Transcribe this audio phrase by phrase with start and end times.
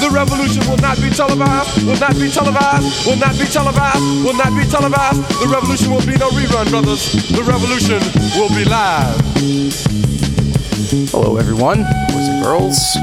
[0.00, 4.32] The revolution will not be televised, will not be televised, will not be televised, will
[4.32, 5.20] not be televised.
[5.40, 7.12] The revolution will be no rerun, brothers.
[7.28, 8.00] The revolution
[8.34, 9.20] will be live.
[11.10, 12.96] Hello, everyone, boys and girls.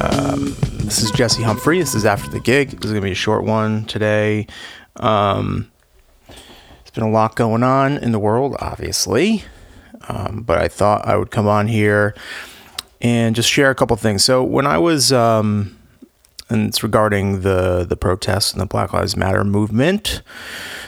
[0.00, 1.78] Um, this is Jesse Humphrey.
[1.78, 2.70] This is after the gig.
[2.70, 4.48] This is going to be a short one today.
[4.96, 5.70] Um,
[6.26, 9.44] there's been a lot going on in the world, obviously,
[10.08, 12.16] um, but I thought I would come on here
[13.00, 14.24] and just share a couple things.
[14.24, 15.76] So when I was, um,
[16.48, 20.22] and it's regarding the the protests and the Black Lives Matter movement.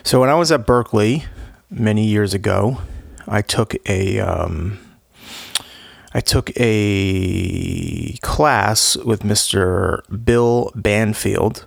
[0.02, 1.24] So when I was at Berklee
[1.70, 2.78] many years ago,
[3.26, 4.78] I took a um,
[6.14, 10.02] I took a class with Mr.
[10.24, 11.66] Bill Banfield,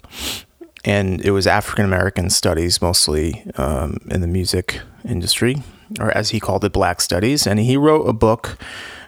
[0.84, 5.64] and it was African American studies mostly um, in the music industry,
[6.00, 7.48] or as he called it, Black Studies.
[7.48, 8.58] And he wrote a book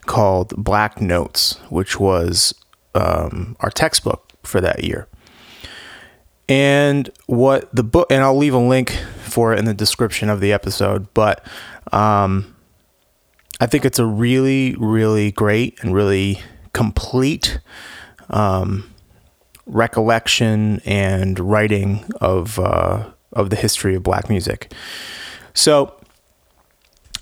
[0.08, 2.54] called Black Notes, which was
[2.96, 5.08] um, our textbook for that year.
[6.50, 8.92] And what the book, and I'll leave a link
[9.22, 11.46] for it in the description of the episode, but
[11.92, 12.56] um,
[13.60, 16.42] I think it's a really, really great and really
[16.74, 17.60] complete
[18.30, 18.90] um,
[19.66, 24.72] recollection and writing of uh, of the history of black music.
[25.54, 26.00] So,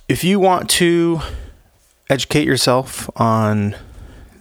[0.07, 1.22] if you want to
[2.09, 3.75] educate yourself on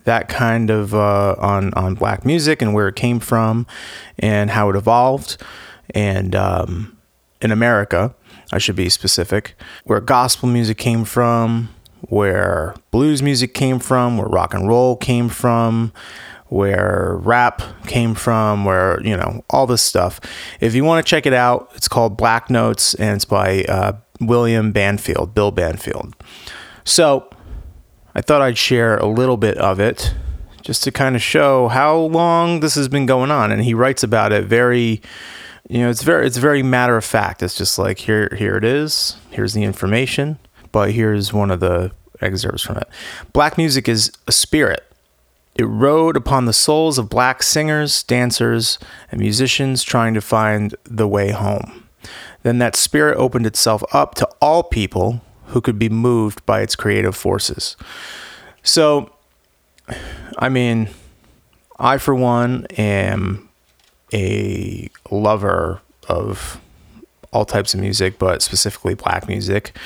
[0.04, 3.66] that kind of uh, on on black music and where it came from
[4.18, 5.42] and how it evolved,
[5.94, 6.96] and um,
[7.40, 8.14] in America,
[8.52, 11.70] I should be specific, where gospel music came from,
[12.08, 15.92] where blues music came from, where rock and roll came from,
[16.48, 20.20] where rap came from, where, you know, all this stuff.
[20.60, 23.94] If you want to check it out, it's called Black Notes and it's by uh,
[24.20, 26.14] William Banfield, Bill Banfield.
[26.84, 27.28] So
[28.14, 30.14] I thought I'd share a little bit of it
[30.62, 33.52] just to kind of show how long this has been going on.
[33.52, 35.02] And he writes about it very,
[35.68, 37.42] you know, it's very, it's very matter of fact.
[37.42, 39.16] It's just like, here, here it is.
[39.30, 40.38] Here's the information
[40.74, 42.88] but here's one of the excerpts from it.
[43.32, 44.82] Black music is a spirit.
[45.54, 48.80] It rode upon the souls of black singers, dancers,
[49.12, 51.86] and musicians trying to find the way home.
[52.42, 55.22] Then that spirit opened itself up to all people
[55.54, 57.76] who could be moved by its creative forces.
[58.64, 59.08] So,
[60.36, 60.88] I mean,
[61.78, 63.48] I, for one, am
[64.12, 66.60] a lover of
[67.32, 69.76] all types of music, but specifically black music.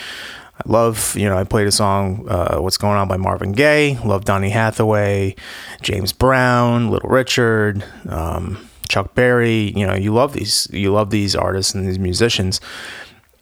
[0.56, 3.99] I love, you know, I played a song, uh, What's Going On by Marvin Gaye.
[4.03, 5.37] Love Donny Hathaway,
[5.82, 9.75] James Brown, Little Richard, um, Chuck Berry.
[9.76, 12.59] You know, you love these, you love these artists and these musicians.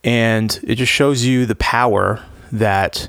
[0.07, 3.09] And it just shows you the power that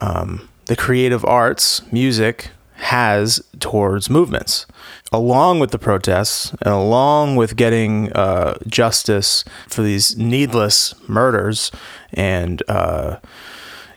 [0.00, 4.66] um, the creative arts, music, has towards movements.
[5.10, 11.70] Along with the protests and along with getting uh, justice for these needless murders,
[12.12, 13.18] and uh,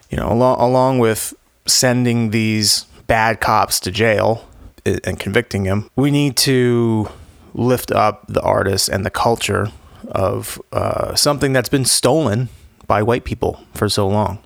[0.10, 1.34] you know, along, along with
[1.66, 4.48] sending these bad cops to jail
[4.86, 7.10] and convicting them, we need to
[7.54, 9.72] lift up the artists and the culture
[10.10, 12.50] of uh, something that's been stolen
[12.88, 14.40] by white people for so long.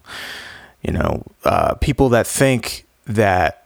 [0.82, 3.66] You know, uh, people that think that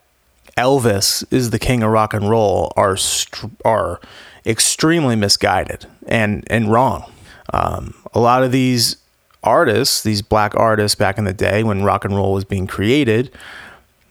[0.58, 2.98] Elvis is the king of rock and roll are
[3.66, 4.00] are
[4.46, 7.12] extremely misguided and and wrong.
[7.54, 8.98] Um, a lot of these
[9.44, 13.32] artists, these black artists back in the day when rock and roll was being created,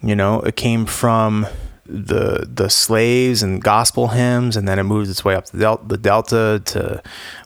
[0.02, 1.46] you know, it came from
[1.92, 5.84] the the slaves and gospel hymns, and then it moved its way up the, del-
[5.84, 7.02] the delta to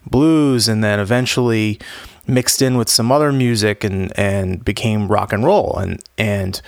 [0.09, 1.79] blues, and then eventually
[2.25, 6.61] mixed in with some other music and and became rock and roll, and and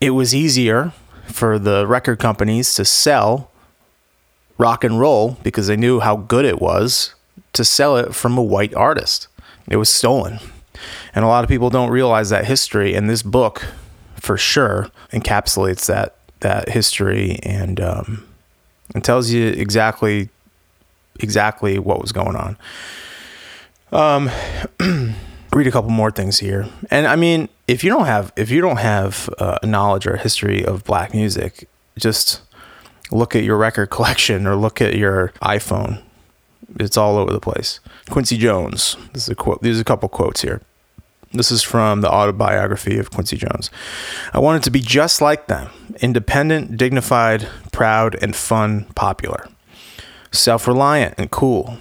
[0.00, 0.92] it was easier
[1.26, 3.50] for the record companies to sell
[4.58, 7.14] rock and roll because they knew how good it was
[7.54, 9.28] to sell it from a white artist.
[9.68, 10.38] It was stolen.
[11.14, 13.66] And a lot of people don't realize that history, and this book
[14.16, 18.24] for sure encapsulates that that history and um,
[18.94, 20.28] and tells you exactly
[21.18, 22.56] exactly what was going on.
[23.90, 24.30] Um,
[25.52, 28.60] read a couple more things here, and I mean, if you don't have if you
[28.60, 31.68] don't have uh, a knowledge or a history of black music,
[31.98, 32.42] just
[33.10, 36.02] look at your record collection or look at your iPhone.
[36.78, 37.80] It's all over the place.
[38.10, 38.96] Quincy Jones.
[39.12, 39.62] This is a quote.
[39.62, 40.60] There's a couple quotes here.
[41.34, 43.68] This is from the autobiography of Quincy Jones.
[44.32, 45.68] I wanted to be just like them
[46.00, 49.48] independent, dignified, proud, and fun, popular,
[50.30, 51.78] self reliant, and cool.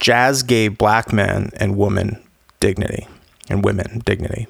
[0.00, 2.22] Jazz gave black men and women
[2.58, 3.06] dignity,
[3.50, 4.46] and women dignity.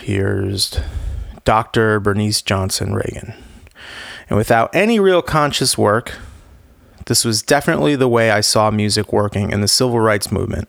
[0.00, 0.80] Here's
[1.44, 2.00] Dr.
[2.00, 3.34] Bernice Johnson Reagon.
[4.30, 6.14] And without any real conscious work,
[7.06, 10.68] this was definitely the way I saw music working in the civil rights movement,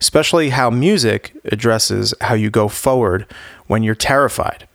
[0.00, 3.26] especially how music addresses how you go forward
[3.66, 4.66] when you're terrified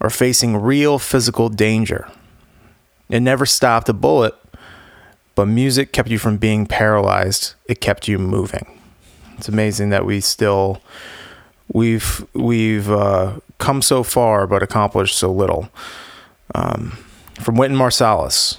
[0.00, 2.08] or facing real physical danger.
[3.08, 4.34] It never stopped a bullet,
[5.34, 8.78] but music kept you from being paralyzed, it kept you moving.
[9.36, 10.82] It's amazing that we still
[11.72, 15.68] we've we've uh, come so far but accomplished so little.
[16.54, 16.98] Um,
[17.40, 18.58] from Wynton Marsalis,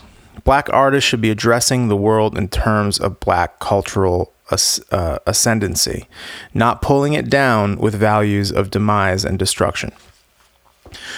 [0.50, 6.08] black artists should be addressing the world in terms of black cultural uh, ascendancy,
[6.56, 9.92] not pulling it down with values of demise and destruction.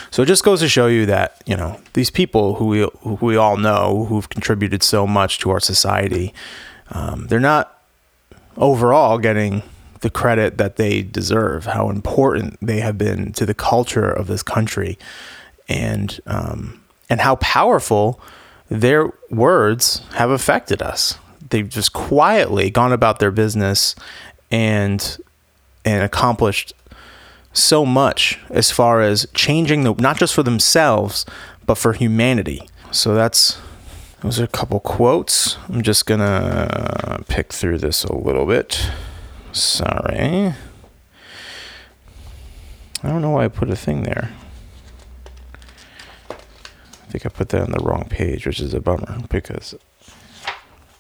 [0.10, 3.18] So it just goes to show you that you know these people who we who
[3.22, 6.34] we all know who've contributed so much to our society,
[6.90, 7.82] um, they're not
[8.58, 9.64] overall getting
[10.02, 14.44] the credit that they deserve, how important they have been to the culture of this
[14.44, 15.00] country,
[15.70, 18.20] and um, and how powerful
[18.72, 21.20] their words have affected us.
[21.50, 23.96] They've just quietly gone about their business
[24.50, 25.18] and
[25.84, 26.74] and accomplished
[27.52, 31.26] so much as far as changing the not just for themselves
[31.66, 32.62] but for humanity.
[32.92, 33.60] So that's
[34.22, 35.58] those are a couple quotes.
[35.68, 38.90] I'm just gonna pick through this a little bit.
[39.52, 40.54] Sorry.
[43.04, 44.32] I don't know why I put a thing there.
[47.12, 49.76] I think I put that on the wrong page, which is a bummer because.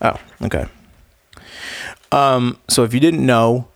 [0.01, 0.65] Oh, okay.
[2.11, 3.69] Um, so if you didn't know,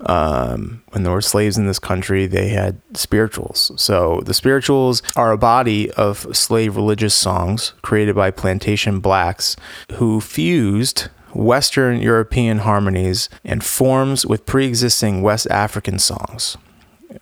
[0.00, 3.70] um, when there were slaves in this country, they had spirituals.
[3.76, 9.54] So the spirituals are a body of slave religious songs created by plantation blacks
[9.96, 16.56] who fused Western European harmonies and forms with pre existing West African songs.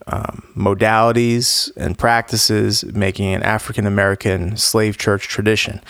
[0.09, 5.81] Um, modalities and practices making an African American slave church tradition.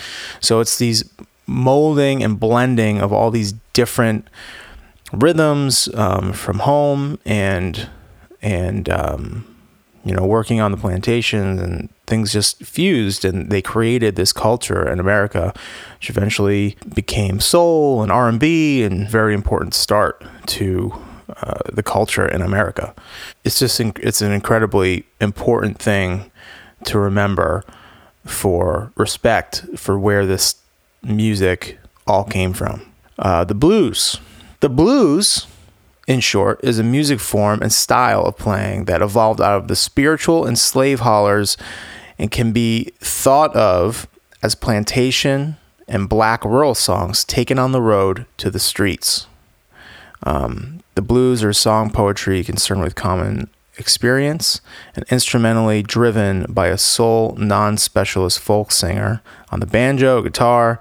[0.40, 1.08] So it's these
[1.46, 4.28] molding and blending of all these different
[5.12, 7.88] rhythms um, from home and
[8.42, 9.46] and um,
[10.04, 14.88] you know working on the plantations and things just fused and they created this culture
[14.88, 15.52] in America
[15.98, 20.92] which eventually became soul and R&B and very important start to
[21.28, 22.94] uh, the culture in America.
[23.44, 26.30] It's just in, it's an incredibly important thing
[26.84, 27.64] to remember
[28.24, 30.56] for respect for where this
[31.02, 32.92] music all came from.
[33.18, 34.20] Uh, the blues.
[34.60, 35.46] The blues,
[36.06, 39.76] in short, is a music form and style of playing that evolved out of the
[39.76, 41.56] spiritual and slave hollers
[42.18, 44.08] and can be thought of
[44.42, 45.56] as plantation
[45.88, 49.26] and black rural songs taken on the road to the streets.
[50.22, 54.60] Um, the blues are song poetry concerned with common experience
[54.94, 59.20] and instrumentally driven by a soul non specialist folk singer
[59.50, 60.80] on the banjo, guitar,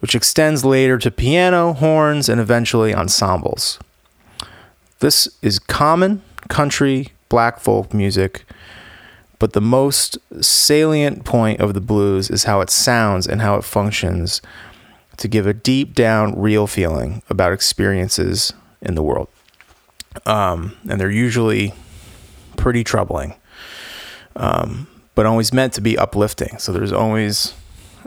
[0.00, 3.78] which extends later to piano, horns, and eventually ensembles.
[4.98, 8.44] This is common country black folk music,
[9.38, 13.64] but the most salient point of the blues is how it sounds and how it
[13.64, 14.42] functions
[15.16, 18.52] to give a deep down real feeling about experiences
[18.82, 19.28] in the world.
[20.26, 21.74] Um, and they're usually
[22.56, 23.34] pretty troubling,
[24.36, 26.58] um, but always meant to be uplifting.
[26.58, 27.54] So there's always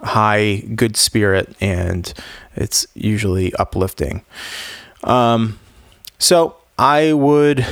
[0.03, 2.13] high good spirit and
[2.55, 4.23] it's usually uplifting.
[5.03, 5.59] Um,
[6.19, 7.65] so I would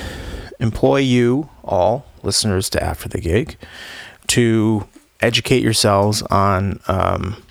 [0.60, 3.58] employ you all listeners to After the Gig
[4.27, 4.88] to
[5.22, 7.42] educate yourselves on um,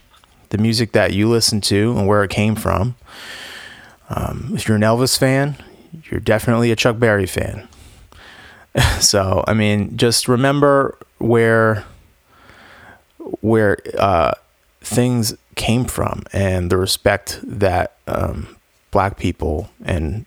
[0.55, 2.95] the music that you listen to and where it came from.
[4.09, 5.57] Um, if you're an Elvis fan,
[6.05, 7.67] you're definitely a Chuck Berry fan.
[9.01, 11.85] so, I mean, just remember where
[13.41, 14.35] where uh,
[14.81, 18.57] things came from and the respect that um,
[18.93, 20.25] black people and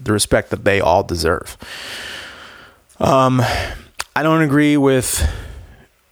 [0.00, 1.56] the respect that they all deserve.
[2.98, 3.40] Um,
[4.16, 5.24] I don't agree with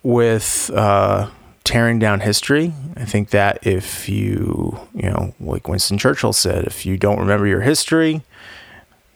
[0.05, 1.29] with uh,
[1.67, 2.73] tearing down history.
[2.97, 7.47] I think that if you, you know, like Winston Churchill said, if you don't remember
[7.47, 8.23] your history,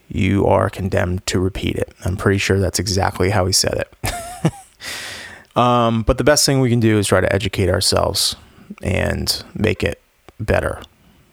[0.08, 1.94] you are condemned to repeat it.
[2.04, 5.56] I'm pretty sure that's exactly how he said it.
[5.56, 8.34] um, but the best thing we can do is try to educate ourselves
[8.82, 10.02] and make it
[10.40, 10.82] better,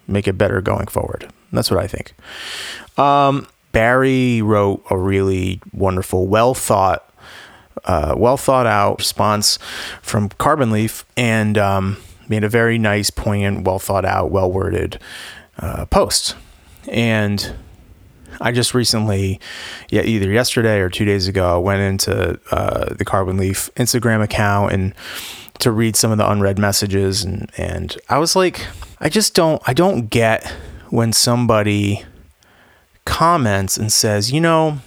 [0.07, 1.31] make it better going forward.
[1.51, 2.13] That's what I think.
[2.99, 7.06] Um, Barry wrote a really wonderful, well thought,
[7.85, 9.57] uh, well thought out response
[10.01, 14.99] from Carbon Leaf and um, made a very nice, poignant, well thought out, well worded
[15.59, 16.35] uh, post.
[16.87, 17.55] And
[18.39, 19.39] I just recently,
[19.89, 24.23] yeah, either yesterday or two days ago, I went into uh, the Carbon Leaf Instagram
[24.23, 24.93] account and
[25.59, 28.67] to read some of the unread messages, and and I was like,
[28.99, 30.45] I just don't, I don't get
[30.89, 32.05] when somebody
[33.05, 34.79] comments and says, you know,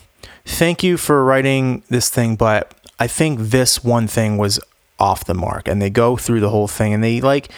[0.44, 4.60] thank you for writing this thing, but I think this one thing was
[5.00, 5.66] off the mark.
[5.66, 7.50] And they go through the whole thing and they like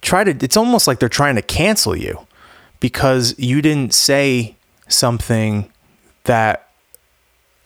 [0.00, 2.26] try to, it's almost like they're trying to cancel you
[2.80, 4.56] because you didn't say
[4.88, 5.70] something
[6.24, 6.70] that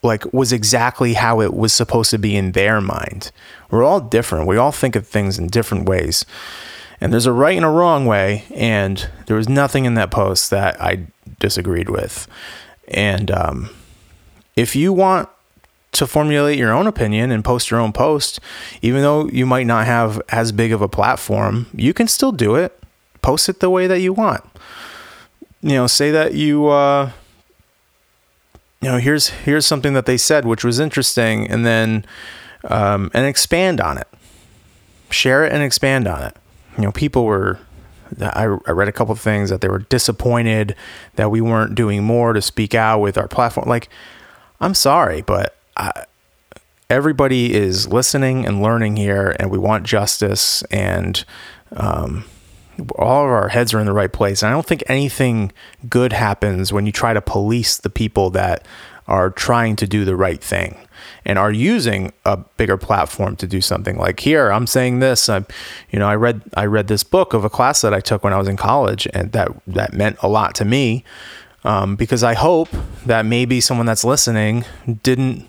[0.02, 3.30] like was exactly how it was supposed to be in their mind.
[3.70, 4.46] We're all different.
[4.46, 6.24] We all think of things in different ways.
[7.00, 8.44] And there's a right and a wrong way.
[8.54, 11.06] And there was nothing in that post that I
[11.38, 12.26] disagreed with.
[12.88, 13.70] And um,
[14.56, 15.28] if you want
[15.92, 18.40] to formulate your own opinion and post your own post,
[18.82, 22.54] even though you might not have as big of a platform, you can still do
[22.54, 22.76] it.
[23.22, 24.44] Post it the way that you want.
[25.62, 27.10] You know, say that you, uh,
[28.80, 32.06] you know, here's here's something that they said which was interesting, and then
[32.64, 34.08] um, and expand on it.
[35.10, 36.36] Share it and expand on it.
[36.78, 37.58] You know, people were
[38.22, 40.74] I, I read a couple of things that they were disappointed
[41.16, 43.68] that we weren't doing more to speak out with our platform.
[43.68, 43.88] Like,
[44.60, 45.56] I'm sorry, but
[46.88, 51.24] Everybody is listening and learning here, and we want justice, and
[51.72, 52.24] um,
[52.96, 54.42] all of our heads are in the right place.
[54.42, 55.52] And I don't think anything
[55.88, 58.66] good happens when you try to police the people that
[59.06, 60.76] are trying to do the right thing
[61.24, 65.44] and are using a bigger platform to do something like here i'm saying this i
[65.90, 68.32] you know i read i read this book of a class that i took when
[68.32, 71.04] i was in college and that that meant a lot to me
[71.64, 72.68] um, because i hope
[73.04, 74.64] that maybe someone that's listening
[75.02, 75.48] didn't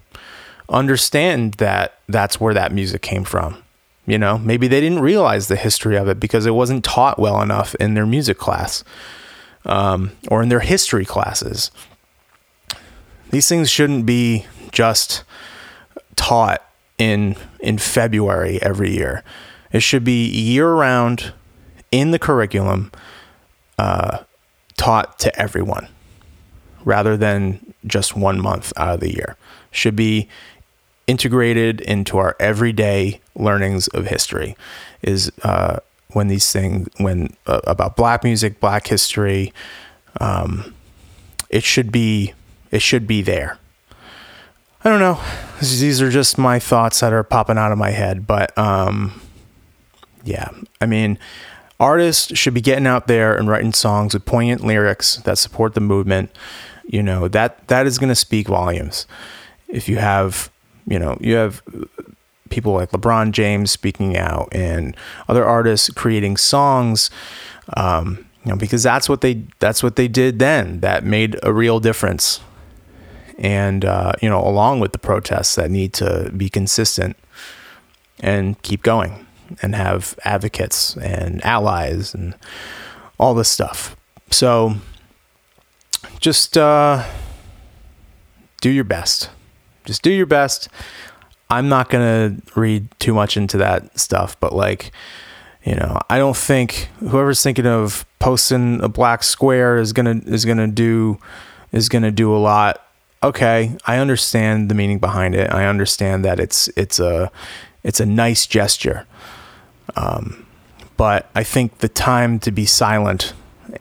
[0.72, 3.62] understand that that's where that music came from
[4.06, 7.42] you know maybe they didn't realize the history of it because it wasn't taught well
[7.42, 8.84] enough in their music class
[9.66, 11.72] um, or in their history classes
[13.32, 15.24] these things shouldn't be just
[16.16, 16.62] taught
[16.98, 19.24] in in February every year.
[19.72, 21.34] It should be year round
[21.92, 22.92] in the curriculum,
[23.78, 24.20] uh,
[24.78, 25.88] taught to everyone,
[26.84, 29.38] rather than just one month out of the year.
[29.72, 30.28] Should be
[31.12, 34.56] integrated into our everyday learnings of history.
[35.02, 35.80] Is uh,
[36.14, 39.54] when these things when uh, about black music, black history.
[40.20, 40.74] Um,
[41.50, 42.34] it should be
[42.72, 43.58] it should be there.
[44.84, 45.20] I don't know.
[45.60, 49.22] These are just my thoughts that are popping out of my head, but um,
[50.24, 50.50] yeah.
[50.80, 51.20] I mean,
[51.80, 55.82] artists should be getting out there and writing songs with poignant lyrics that support the
[55.82, 56.32] movement.
[56.86, 59.06] You know that that is going to speak volumes.
[59.68, 60.50] If you have,
[60.92, 61.62] you know, you have
[62.50, 64.96] people like LeBron James speaking out and
[65.30, 67.10] other artists creating songs.
[67.78, 70.82] Um, you know, because that's what they that's what they did then.
[70.82, 72.42] That made a real difference
[73.38, 77.16] and uh, you know, along with the protests that need to be consistent
[78.20, 79.26] and keep going
[79.62, 82.36] and have advocates and allies and
[83.20, 83.96] all this stuff.
[84.30, 84.76] So
[86.20, 87.08] just uh,
[88.62, 89.30] do your best.
[89.92, 90.70] Just do your best.
[91.50, 92.04] I'm not going
[92.42, 94.92] to read too much into that stuff, but like,
[95.64, 100.32] you know, I don't think whoever's thinking of posting a black square is going to
[100.32, 101.20] is going to do
[101.72, 102.88] is going to do a lot
[103.24, 105.52] okay, I understand the meaning behind it.
[105.54, 107.32] I understand that it's it's a
[107.84, 109.06] it's a nice gesture.
[109.96, 110.46] Um,
[110.98, 113.34] but I think the time to be silent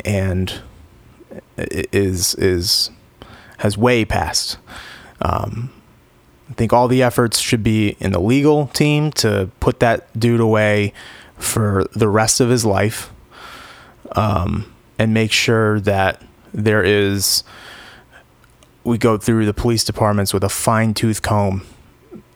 [0.05, 0.61] and
[1.57, 2.91] is is
[3.59, 4.59] has way passed.
[5.23, 5.73] Um,
[6.51, 10.41] I think all the efforts should be in the legal team to put that dude
[10.41, 10.93] away
[11.39, 13.13] for the rest of his life,
[14.13, 17.45] um, and make sure that there is
[18.83, 21.63] we go through the police departments with a fine tooth comb,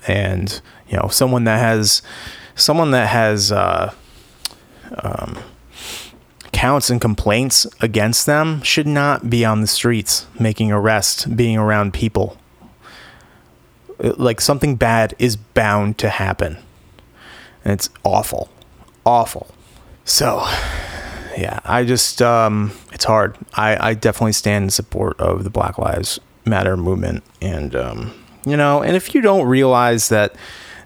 [0.06, 2.00] and you know someone that has
[2.54, 3.92] someone that has uh,
[4.98, 5.38] um,
[6.52, 11.92] counts and complaints against them should not be on the streets making arrests, being around
[11.92, 12.38] people.
[13.98, 16.58] Like something bad is bound to happen,
[17.64, 18.50] and it's awful,
[19.04, 19.54] awful.
[20.04, 20.44] So,
[21.36, 23.36] yeah, I just um, it's hard.
[23.54, 28.56] I, I definitely stand in support of the Black Lives Matter movement, and um, you
[28.56, 30.34] know, and if you don't realize that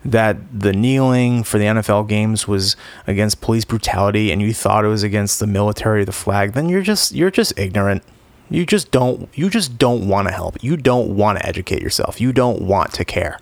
[0.05, 4.89] that the kneeling for the NFL games was against police brutality, and you thought it
[4.89, 8.03] was against the military or the flag, then you're just you're just ignorant.
[8.51, 10.63] You just don't you just don't want to help.
[10.63, 12.21] You don't want to educate yourself.
[12.21, 13.39] You don't want to care.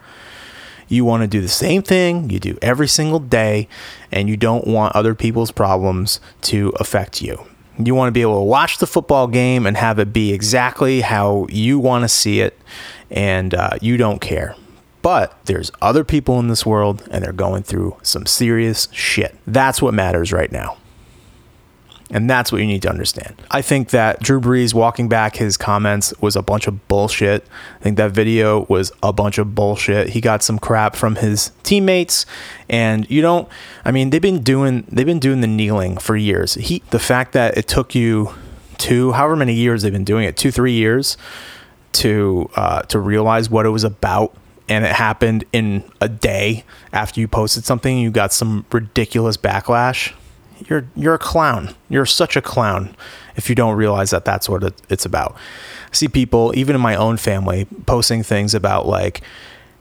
[0.88, 3.68] You want to do the same thing you do every single day,
[4.12, 7.44] and you don't want other people's problems to affect you.
[7.78, 11.00] You want to be able to watch the football game and have it be exactly
[11.02, 12.58] how you want to see it,
[13.10, 14.54] and uh, you don't care.
[15.02, 19.36] But there's other people in this world, and they're going through some serious shit.
[19.46, 20.78] That's what matters right now.
[22.10, 23.42] And that's what you need to understand.
[23.50, 27.44] I think that Drew Brees walking back his comments was a bunch of bullshit.
[27.80, 30.10] I think that video was a bunch of bullshit.
[30.10, 32.24] He got some crap from his teammates
[32.68, 33.48] and you don't
[33.84, 36.54] I mean they've been doing they've been doing the kneeling for years.
[36.54, 38.30] He the fact that it took you
[38.78, 41.16] two however many years they've been doing it, 2 3 years
[41.92, 44.32] to uh, to realize what it was about
[44.68, 50.12] and it happened in a day after you posted something you got some ridiculous backlash
[50.68, 51.74] you're you're a clown.
[51.88, 52.94] You're such a clown
[53.36, 55.34] if you don't realize that that's what it's about.
[55.92, 59.20] I see people, even in my own family, posting things about like,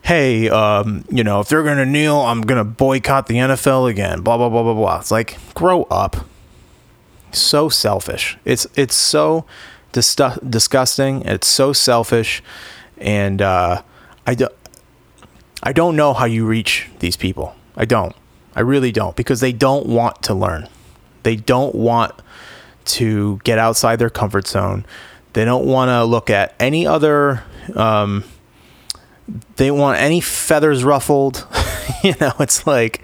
[0.03, 4.37] "Hey, um, you know, if they're gonna kneel, I'm gonna boycott the NFL again." Blah
[4.37, 4.99] blah blah blah blah.
[4.99, 6.17] It's like, grow up.
[7.31, 8.37] So selfish.
[8.45, 9.45] It's it's so
[9.91, 10.15] dis-
[10.47, 11.21] disgusting.
[11.23, 12.43] It's so selfish,
[12.97, 13.81] and uh,
[14.27, 14.47] I do,
[15.63, 17.55] I don't know how you reach these people.
[17.75, 18.15] I don't.
[18.55, 20.69] I really don't because they don't want to learn.
[21.23, 22.13] They don't want
[22.85, 24.85] to get outside their comfort zone.
[25.33, 27.43] They don't want to look at any other.
[27.75, 28.23] Um,
[29.57, 31.45] they want any feathers ruffled.
[32.03, 33.01] you know, it's like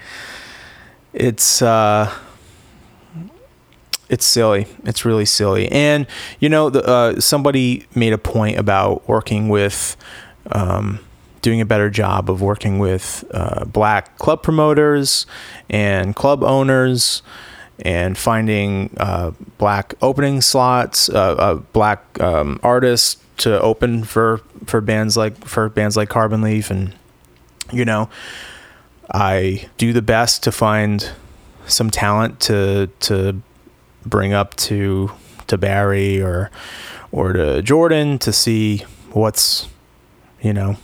[1.13, 2.13] it's uh,
[4.07, 4.67] it's silly.
[4.85, 5.69] It's really silly.
[5.69, 6.07] And
[6.39, 9.97] you know, the, uh, somebody made a point about working with.
[10.51, 10.99] Um,
[11.41, 15.25] doing a better job of working with uh, black club promoters
[15.69, 17.21] and club owners
[17.83, 24.81] and finding uh, black opening slots, uh, uh black um, artists to open for for
[24.81, 26.93] bands like for bands like Carbon Leaf, and
[27.71, 28.09] you know,
[29.11, 31.11] I do the best to find
[31.65, 33.41] some talent to to
[34.05, 35.11] bring up to
[35.47, 36.51] to Barry or
[37.11, 39.67] or to Jordan to see what's
[40.41, 40.77] you know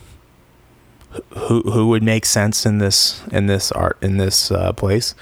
[1.38, 5.16] who who would make sense in this in this art in this uh, place.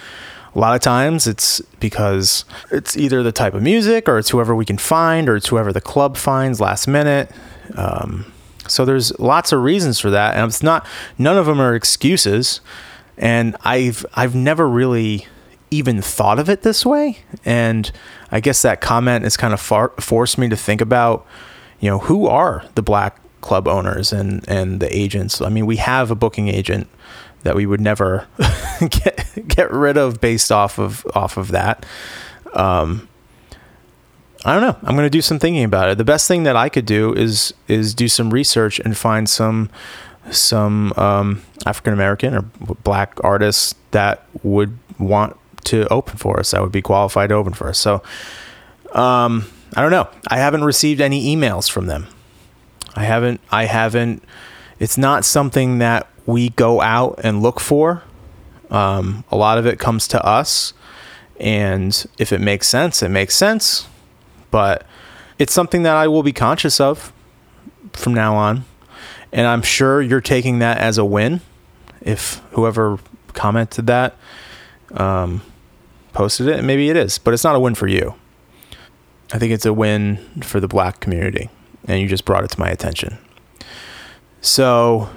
[0.53, 4.55] A lot of times it's because it's either the type of music or it's whoever
[4.55, 7.29] we can find or it's whoever the club finds last minute.
[7.75, 8.31] Um,
[8.67, 12.61] so there's lots of reasons for that, and it's not none of them are excuses.
[13.17, 15.27] And I've I've never really
[15.71, 17.91] even thought of it this way, and
[18.31, 21.25] I guess that comment has kind of far, forced me to think about
[21.79, 25.41] you know, who are the black club owners and and the agents?
[25.41, 26.87] I mean, we have a booking agent
[27.43, 28.27] that we would never
[28.89, 31.85] get get rid of based off of off of that.
[32.53, 33.07] Um,
[34.43, 34.77] I don't know.
[34.87, 35.97] I'm going to do some thinking about it.
[35.97, 39.69] The best thing that I could do is is do some research and find some
[40.31, 42.41] some um, African American or
[42.83, 46.51] black artists that would want to open for us.
[46.51, 47.77] That would be qualified to open for us.
[47.77, 48.01] So,
[48.91, 50.09] um, I don't know.
[50.27, 52.07] I haven't received any emails from them.
[52.95, 53.41] I haven't.
[53.51, 54.23] I haven't.
[54.79, 58.03] It's not something that we go out and look for.
[58.69, 60.73] Um, a lot of it comes to us,
[61.39, 63.87] and if it makes sense, it makes sense.
[64.49, 64.85] But
[65.37, 67.13] it's something that I will be conscious of
[67.93, 68.65] from now on,
[69.31, 71.41] and I'm sure you're taking that as a win.
[72.01, 72.99] If whoever
[73.33, 74.15] commented that
[74.91, 75.41] um,
[76.13, 78.15] posted it, maybe it is, but it's not a win for you.
[79.33, 81.49] I think it's a win for the black community,
[81.87, 83.17] and you just brought it to my attention.
[84.41, 85.09] So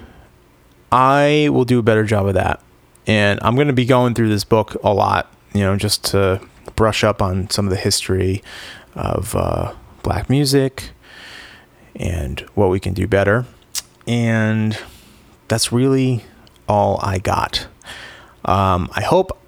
[0.91, 2.63] I will do a better job of that.
[3.07, 6.41] And I'm going to be going through this book a lot, you know, just to
[6.77, 8.43] brush up on some of the history
[8.95, 10.91] of uh, black music
[11.97, 13.47] and what we can do better.
[14.07, 14.79] And
[15.49, 16.25] that's really
[16.69, 17.67] all I got.
[18.45, 19.39] Um, I hope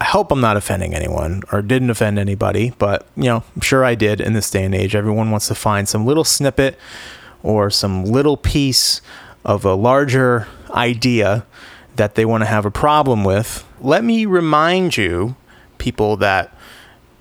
[0.00, 3.84] I hope I'm not offending anyone or didn't offend anybody, but you know, I'm sure
[3.84, 4.94] I did in this day and age.
[4.94, 6.78] Everyone wants to find some little snippet
[7.42, 9.00] or some little piece
[9.44, 11.46] of a larger idea
[11.96, 13.66] that they want to have a problem with.
[13.80, 15.36] Let me remind you,
[15.78, 16.54] people that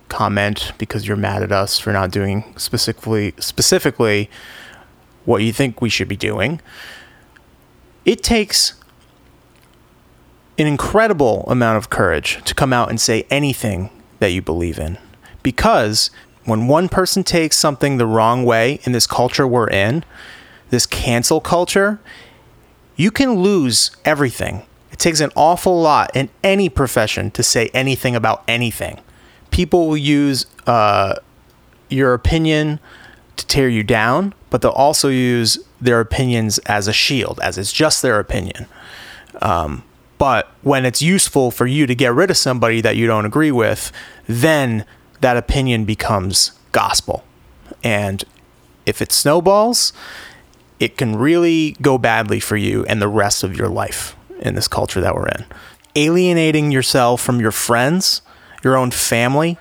[0.09, 4.29] comment because you're mad at us for not doing specifically specifically
[5.25, 6.61] what you think we should be doing.
[8.05, 8.75] It takes
[10.57, 13.89] an incredible amount of courage to come out and say anything
[14.19, 14.97] that you believe in.
[15.43, 16.09] Because
[16.45, 20.03] when one person takes something the wrong way in this culture we're in,
[20.69, 21.99] this cancel culture,
[22.95, 24.63] you can lose everything.
[24.91, 29.01] It takes an awful lot in any profession to say anything about anything.
[29.51, 31.15] People will use uh,
[31.89, 32.79] your opinion
[33.35, 37.73] to tear you down, but they'll also use their opinions as a shield, as it's
[37.73, 38.67] just their opinion.
[39.41, 39.83] Um,
[40.25, 43.51] but when it's useful for you to get rid of somebody that you don't agree
[43.51, 43.91] with,
[44.25, 44.83] then
[45.21, 47.23] that opinion becomes gospel.
[47.83, 48.23] And
[48.87, 49.93] if it snowballs,
[50.79, 54.67] it can really go badly for you and the rest of your life in this
[54.67, 55.45] culture that we're in.
[55.95, 58.23] Alienating yourself from your friends,
[58.63, 59.59] your own family,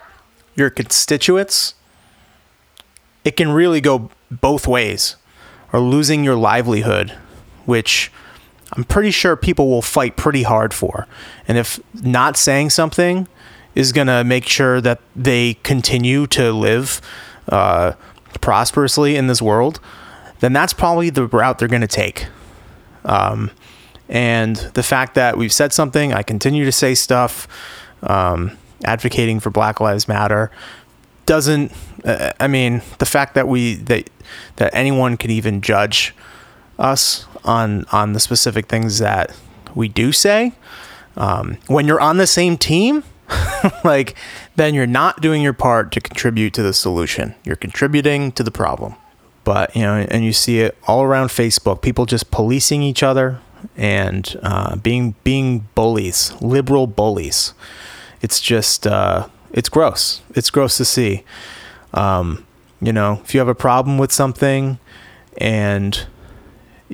[0.56, 1.74] your constituents,
[3.22, 5.16] it can really go both ways.
[5.74, 7.10] Or losing your livelihood,
[7.66, 8.10] which
[8.72, 11.06] I'm pretty sure people will fight pretty hard for.
[11.46, 13.28] And if not saying something
[13.74, 17.00] is going to make sure that they continue to live
[17.48, 17.92] uh,
[18.40, 19.80] prosperously in this world,
[20.40, 22.26] then that's probably the route they're going to take.
[23.04, 23.50] Um,
[24.08, 27.48] and the fact that we've said something, I continue to say stuff,
[28.02, 30.50] um, advocating for Black Lives Matter,
[31.26, 31.72] doesn't.
[32.04, 34.10] Uh, I mean, the fact that we that
[34.56, 36.14] that anyone can even judge
[36.78, 39.36] us on on the specific things that
[39.74, 40.52] we do say.
[41.16, 43.04] Um, when you're on the same team,
[43.84, 44.14] like
[44.56, 47.34] then you're not doing your part to contribute to the solution.
[47.44, 48.94] You're contributing to the problem.
[49.44, 51.82] But you know, and you see it all around Facebook.
[51.82, 53.40] People just policing each other
[53.76, 57.54] and uh, being being bullies, liberal bullies.
[58.22, 60.22] It's just uh, it's gross.
[60.34, 61.24] It's gross to see.
[61.92, 62.46] Um,
[62.80, 64.78] you know, if you have a problem with something
[65.38, 66.06] and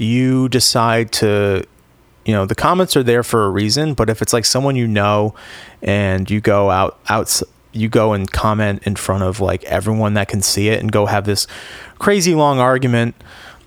[0.00, 1.64] you decide to
[2.24, 4.86] you know the comments are there for a reason but if it's like someone you
[4.86, 5.34] know
[5.82, 10.28] and you go out out you go and comment in front of like everyone that
[10.28, 11.46] can see it and go have this
[11.98, 13.14] crazy long argument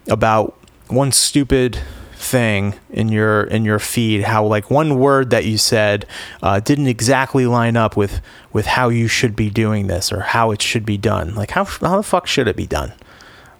[0.08, 1.80] about one stupid
[2.24, 6.06] thing in your in your feed how like one word that you said
[6.42, 8.22] uh, didn't exactly line up with
[8.54, 11.36] with how you should be doing this or how it should be done.
[11.36, 12.94] Like how, how the fuck should it be done?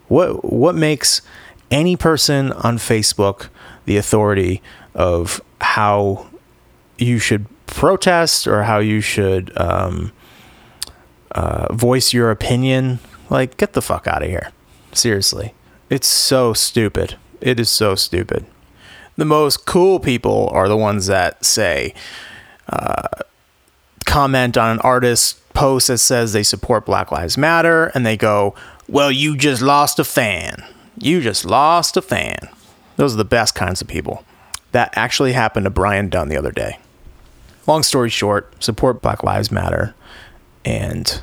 [0.08, 1.22] What what makes
[1.72, 3.50] any person on Facebook
[3.86, 4.62] the authority
[4.94, 6.28] of how
[6.98, 10.12] you should protest or how you should um,
[11.32, 13.00] uh, voice your opinion.
[13.30, 14.52] Like, get the fuck out of here.
[14.92, 15.54] Seriously.
[15.90, 17.18] It's so stupid.
[17.42, 18.46] It is so stupid.
[19.16, 21.94] The most cool people are the ones that say,
[22.68, 23.08] uh,
[24.06, 28.56] comment on an artist post that says they support Black Lives Matter, and they go,
[28.88, 30.64] Well, you just lost a fan.
[31.04, 32.48] You just lost a fan.
[32.96, 34.24] Those are the best kinds of people.
[34.72, 36.80] That actually happened to Brian Dunn the other day.
[37.68, 39.96] Long story short, support Black Lives Matter
[40.64, 41.22] and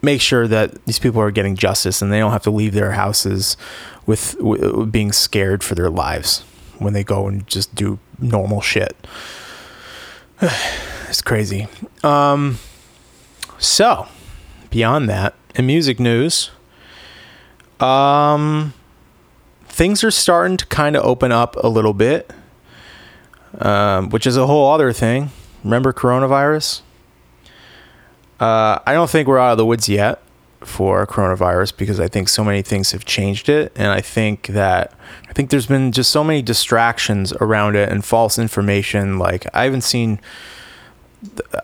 [0.00, 2.92] make sure that these people are getting justice and they don't have to leave their
[2.92, 3.58] houses
[4.06, 6.40] with, with being scared for their lives
[6.78, 8.96] when they go and just do normal shit.
[10.40, 11.68] it's crazy.
[12.02, 12.58] Um,
[13.58, 14.08] so,
[14.70, 16.50] beyond that, in music news,
[17.80, 18.72] um,
[19.74, 22.32] things are starting to kind of open up a little bit,
[23.58, 25.30] um, which is a whole other thing.
[25.64, 26.82] Remember coronavirus?
[28.38, 30.22] Uh, I don't think we're out of the woods yet
[30.60, 34.92] for coronavirus because I think so many things have changed it, and I think that
[35.28, 39.18] I think there's been just so many distractions around it and false information.
[39.18, 40.20] Like I haven't seen,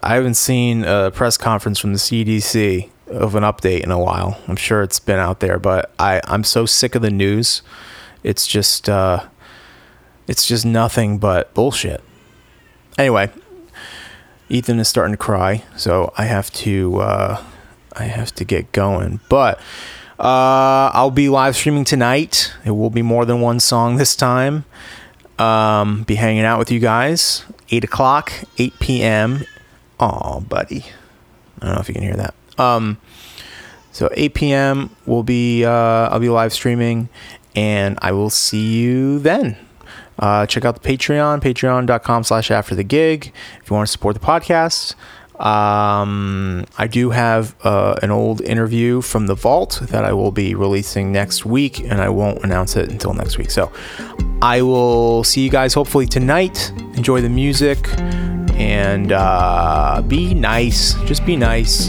[0.02, 4.40] I haven't seen a press conference from the CDC of an update in a while.
[4.48, 7.62] I'm sure it's been out there, but I I'm so sick of the news.
[8.22, 9.26] It's just uh,
[10.26, 12.02] it's just nothing but bullshit.
[12.98, 13.30] Anyway,
[14.48, 17.44] Ethan is starting to cry, so I have to uh,
[17.96, 19.20] I have to get going.
[19.28, 19.58] But
[20.18, 22.52] uh, I'll be live streaming tonight.
[22.64, 24.64] It will be more than one song this time.
[25.38, 27.44] Um, be hanging out with you guys.
[27.70, 29.44] Eight o'clock, eight p.m.
[29.98, 30.84] Oh, buddy,
[31.60, 32.34] I don't know if you can hear that.
[32.58, 32.98] Um,
[33.92, 34.90] so 8 p.m.
[35.06, 37.08] will be uh, I'll be live streaming,
[37.54, 39.56] and I will see you then.
[40.18, 43.32] Uh, check out the Patreon, patreon.com slash after the gig
[43.62, 44.94] if you want to support the podcast.
[45.40, 50.54] Um, I do have uh, an old interview from the vault that I will be
[50.54, 53.50] releasing next week, and I won't announce it until next week.
[53.50, 53.72] So
[54.42, 56.70] I will see you guys hopefully tonight.
[56.94, 57.78] Enjoy the music
[58.60, 60.92] and uh, be nice.
[61.04, 61.88] Just be nice.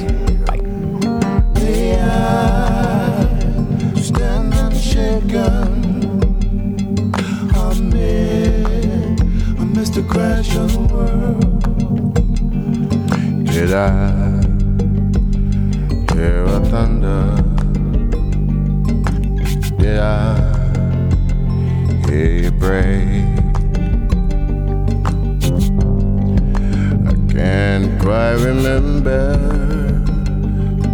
[13.61, 14.41] Did I
[16.15, 17.35] hear a thunder?
[19.77, 20.35] Did I
[22.07, 23.23] hear you break?
[27.05, 29.37] I can't quite remember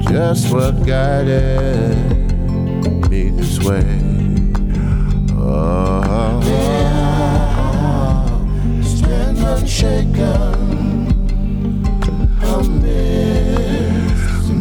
[0.02, 1.96] just what guided
[3.10, 3.88] me this way.
[5.40, 6.42] Oh,
[8.84, 10.57] stand unshaken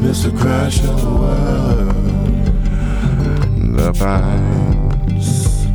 [0.07, 0.39] amidst Mr.
[0.39, 1.95] Crash of the world.
[3.77, 5.67] The pines,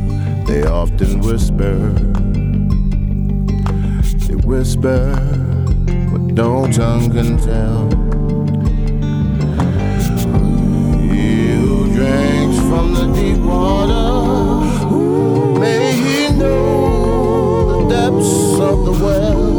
[0.46, 1.92] they often whisper.
[4.26, 5.14] They whisper
[6.10, 7.90] what no tongue can tell.
[10.98, 14.00] He who drinks from the deep water,
[15.60, 19.51] may he know the depths of the well.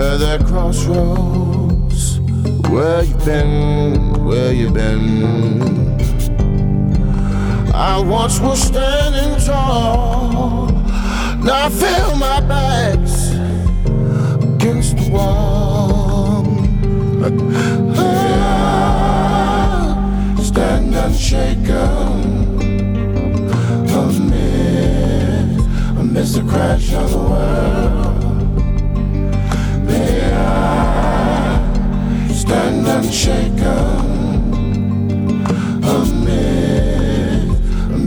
[0.00, 2.20] Where the crossroads,
[2.68, 6.09] where you been, where you been?
[7.72, 10.66] I once was standing tall,
[11.42, 13.30] now I feel my back's
[14.44, 16.46] against the wall.
[19.22, 21.70] Ah, Stand unshaken
[23.90, 25.60] amid,
[25.98, 28.16] amidst the crash of the world.
[29.86, 30.38] May I
[32.32, 33.64] stand unshaken
[35.84, 36.89] amid,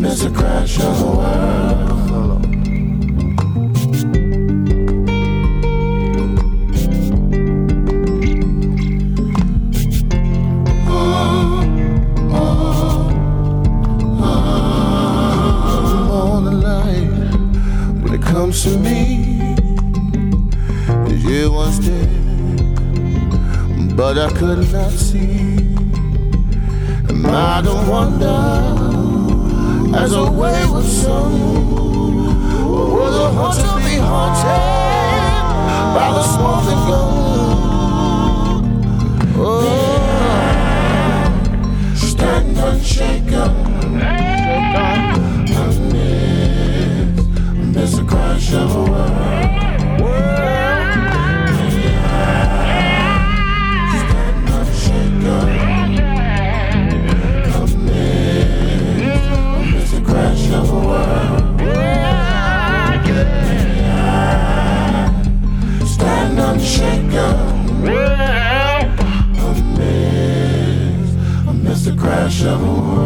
[0.04, 2.46] amidst the crash of the world.
[16.12, 17.10] On the light,
[18.02, 19.56] when it comes to me,
[21.28, 22.10] you once did,
[23.96, 25.56] but I could not see.
[27.10, 29.03] And I don't wonder,
[29.96, 31.32] as a wayward son,
[32.68, 34.62] will the hunter be haunted
[35.96, 37.14] by the smoking gun?
[39.36, 39.52] Oh,
[41.96, 43.52] stand unshaken,
[47.62, 50.43] amidst the crash of a world.
[72.44, 73.03] The